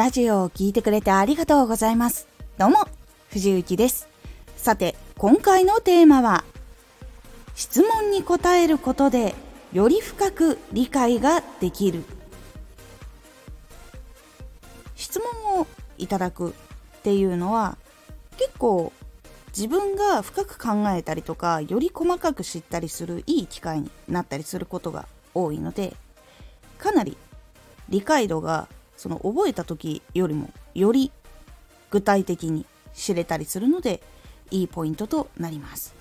[0.00, 2.26] ラジオを聴いてくれてありがとうございます。
[2.56, 2.88] どうも、
[3.28, 4.08] 藤幸です。
[4.56, 6.42] さて、今回のテーマは、
[7.54, 9.34] 質問に答えることで、
[9.74, 12.02] より深く理解ができる。
[14.96, 15.66] 質問を
[15.98, 17.76] いただくっていうのは、
[18.38, 18.94] 結構
[19.48, 25.94] 自分が深く考えたりとか、より細かく知ったりするいい機会になったりすることが多いので、
[26.78, 27.18] かなり
[27.90, 28.66] 理解度が
[29.00, 31.10] その覚えた時よりもより
[31.88, 34.02] 具体的に知れたりするので
[34.50, 35.94] いいポイントとなります。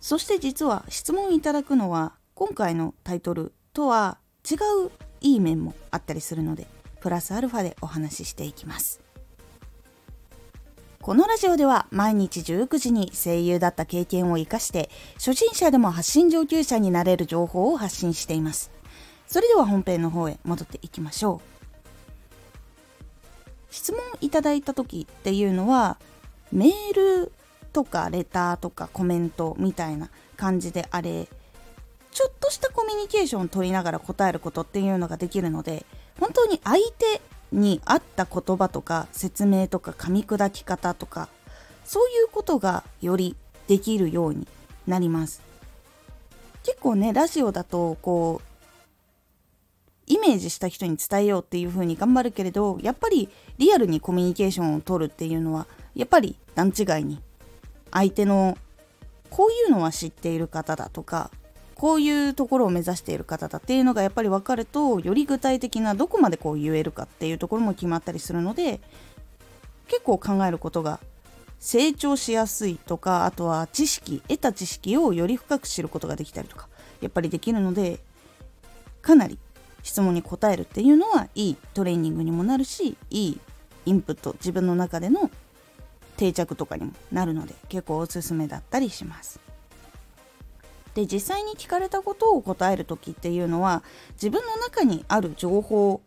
[0.00, 4.16] そして実は質問いただくのは今回のタイトルとは
[4.50, 4.54] 違
[4.86, 4.90] う
[5.20, 6.66] いい面もあったりするので
[7.02, 9.02] プラスアルファでお話ししていきます。
[11.02, 18.73] このラジオでは毎日19時に声優だった経験を生かして初心者でも発信上級者になれる情報を発信しています。
[19.34, 22.94] それでは本編の方へ戻っていきましょう。
[23.68, 25.98] 質問いただいた時っていうのは
[26.52, 27.32] メール
[27.72, 31.26] とかレターとかコメントみたいな感じであれ
[32.12, 35.84] ちょっとしたコミュニケーションを取りながら答えることっていうのができるので
[36.20, 41.28] 本当に相手に合った言葉とか説明とか噛み砕き方とか
[41.84, 43.34] そういうことがより
[43.66, 44.46] できるように
[44.86, 45.42] なります。
[46.62, 48.53] 結構ねラジオだとこう
[50.26, 57.20] メージした人に伝えようっていう風に頑張るけれどやっぱりリアルにコミュニケーションを取るっていうのはやっぱり段違いに
[57.90, 58.56] 相手の
[59.30, 61.30] こういうのは知っている方だとか
[61.74, 68.80] こういうところを目指している方だっていうのがやっぱり分かるとより具体的などこまでこう言えるかっていうところも決まったりするので
[69.88, 71.00] 結構考えることが
[71.58, 76.68] 成長しやすいとかあとは知識得た知識をより深く知ることができたりとか
[77.00, 77.98] やっぱりできるので
[79.02, 79.38] かなり
[79.84, 83.40] 質問に答えるっていうのはいいトレーニングにもなるしいい
[83.86, 85.30] インプット自分の中での
[86.16, 89.38] 定着とかにもなるので結構おすすめだったりします。
[90.94, 93.82] で実際に聞かれたことを答える時っていうのは
[94.12, 96.00] 自分の中にある情報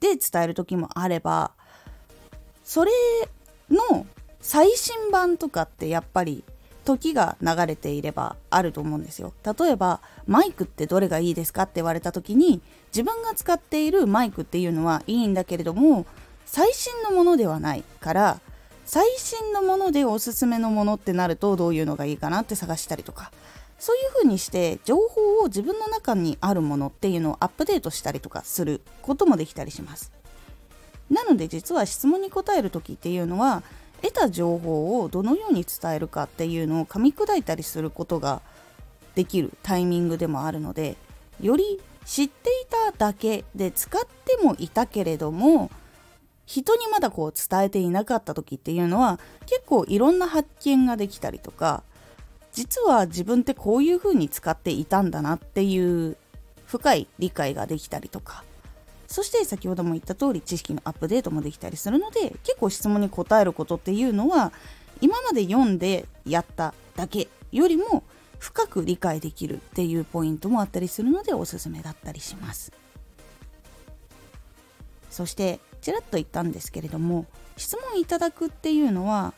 [0.00, 1.52] で伝える時もあれば
[2.64, 2.90] それ
[3.70, 4.06] の
[4.40, 6.42] 最新版とかってやっぱり
[6.96, 9.34] 時が流れていればあると思うんですよ。
[9.44, 12.62] 例えばマイクってどれがいいですかって言われた時に
[12.94, 16.06] 自分が使っているマイクっていうのはいいんだけれども
[16.46, 18.40] 最新のものではないから
[18.86, 23.30] 最新のものでおすすめのものってなるとどういうのがいいかなって探したりとか
[23.78, 30.10] そういう風にして情報を自分の中にあるものっていうのをアップデートしたりとかすることもできたりします
[31.10, 33.62] なので実は質問に答える時っていうのは
[34.02, 38.40] 得た情報をどのように伝えるかっていうのを噛み砕いたりすることが
[39.14, 40.96] できるタイミングでもあるので
[41.40, 45.70] より知っていただけで使ってもいたけれども
[46.46, 51.82] 人にまだこう伝えていなかった時っていうのは結構いろんな発見ができたりとか
[52.52, 56.16] 実は自分ってこういう風に使っていたんだなっていう
[56.64, 58.44] 深い理解ができたりとか
[59.08, 64.52] そして先ほども言った通り知識のアップデートもできたりするので結構質問に答えることっていうのは
[65.00, 68.04] 今まで読んでやっただけよりも
[68.38, 72.70] 深く理解できるっていうポイントもあったりするのでおすすめだったりします。
[75.10, 77.26] そしてちらっと言ったんですけれども
[77.56, 79.32] 質問いただくっていうのは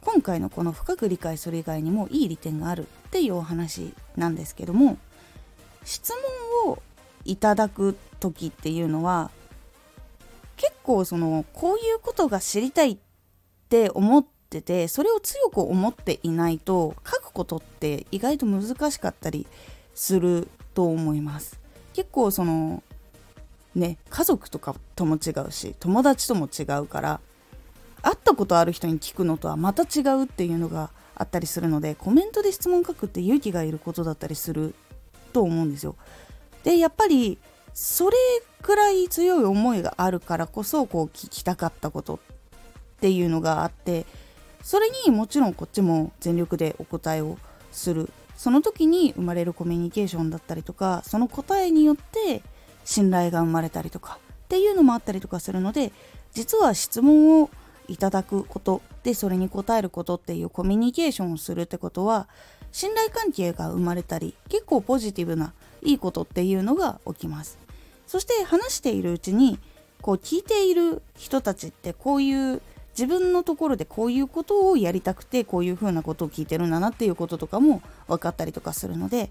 [0.00, 4.96] 今回のこの深く理解する以外にもいい利点があるっていうお話なんですけども
[5.84, 6.12] 質
[6.64, 6.82] 問を
[7.26, 9.30] いただく時っていうのは
[10.56, 12.98] 結構そのこういうことが知りたいっ
[13.68, 19.46] て思っててそれを強く思っていないと書くことって意外と難しかったり
[19.94, 21.58] すると思います。
[21.92, 22.82] 結構その
[23.74, 27.20] ね家族とかとも違うし友達とも違うから
[28.02, 34.74] 会ったことある人に聞くのとはまた違うっていうのがあったりするのでコメントで質問書くって勇気がいることだったりする
[35.32, 35.96] と思うんですよ。
[36.66, 37.38] でやっぱり
[37.74, 38.16] それ
[38.60, 42.18] くらい強い思いがあるからこそこう聞きたかったことっ
[42.98, 44.04] ていうのがあって
[44.64, 47.38] それにもちろんこっちも全力でお答えを
[47.70, 48.10] する。
[48.34, 52.42] その時に生まれるコミュニケーションだったりとかその答えによって
[52.84, 55.90] 信頼が生まれたりとかっていうのもあったりとかするので
[56.34, 57.48] 実は質問を
[57.88, 62.28] いただくことでそれに答えることっていうコミュニケーションをするってことは
[62.76, 67.58] 信頼関係が生まれたり結構ポジティブないいことっていうのが起きます。
[68.06, 69.58] そして話しているうちに
[70.02, 79.30] こう聞いている人たちってこういう自分のところでこういうことをやりたくてこういうふうなことを聞いてるんだなっていうこととかも分かったりとかするので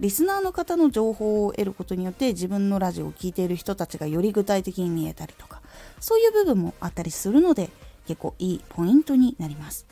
[0.00, 5.62] リスナーの方の情報を得ることによって自分のラジオを聴いている人たちがより具体的に見えたりとか
[6.00, 7.70] そういう部分もあったりするので
[8.08, 9.86] 結構いいポイントになります。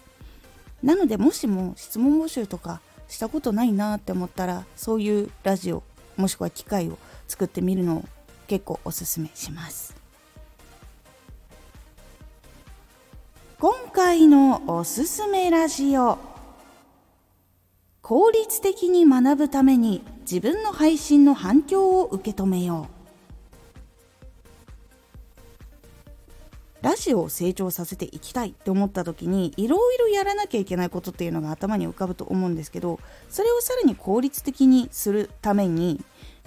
[0.82, 5.82] なのでもしも質問募集とかしたことないなって思ったらそういうラジオ
[6.16, 8.04] もしくは機械を作ってみるのを
[8.46, 9.94] 結構おすすめします。
[13.58, 16.18] 今回のおすすめラジオ。
[18.02, 22.95] 効率的に学ぶために自分の配信の反響を受け止めよう。
[26.86, 36.00] ラジオを成長させていきたいって思った時にいろいろやらなきゃいけないことっていうのが頭に浮かぶと思うんですけどそれをさらに効率的にするために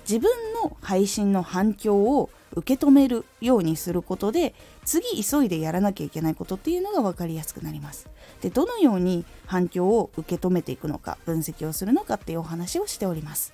[0.07, 0.31] 自分
[0.63, 4.56] の配信の反響を受け止めるようにすることで
[4.86, 8.09] 次急いでやらなきゃいけないことっていうのが分かりやすくなります。
[8.39, 13.53] でどのように反響を受け止めていくのか分析をするのかっていうお話をしております。